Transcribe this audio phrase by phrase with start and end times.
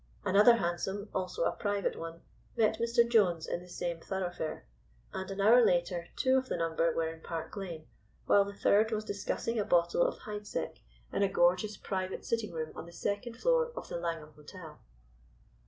[0.25, 2.21] Another hansom, also a private one,
[2.57, 3.07] met Mr.
[3.07, 4.65] Jones in the same thoroughfare,
[5.13, 7.85] and an hour later two of the number were in Park Lane,
[8.25, 10.81] while the third was discussing a bottle of Heidseck
[11.13, 14.79] in a gorgeous private sitting room on the second floor of the Langham Hotel.